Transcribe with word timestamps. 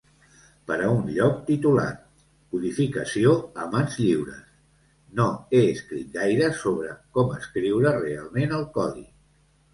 Per 0.69 0.75
a 0.83 0.87
un 0.91 1.03
lloc 1.17 1.33
titulat 1.49 1.99
"Codificació 2.55 3.33
a 3.65 3.67
mans 3.75 3.99
lliures", 4.05 4.41
no 5.21 5.29
he 5.59 5.63
escrit 5.75 6.11
gaire 6.17 6.49
sobre 6.65 6.97
"Com 7.19 7.33
escriure 7.39 7.95
realment 8.03 8.59
el 8.61 8.69
codi". 8.81 9.07